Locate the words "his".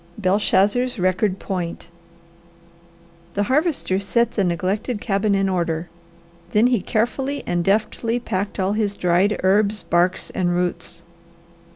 8.73-8.95